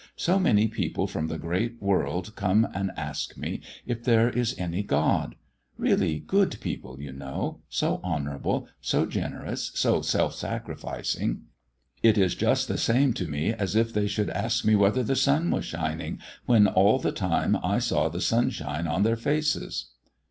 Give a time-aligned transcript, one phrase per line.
[0.15, 4.81] So many people from the great world come and ask me if there is any
[4.81, 5.35] God.
[5.77, 11.43] Really good people, you know, so honourable, so generous, so self sacrificing.
[12.01, 15.15] It is just the same to me as if they should ask me whether the
[15.15, 19.91] sun was shining, when all the time I saw the sunshine on their faces."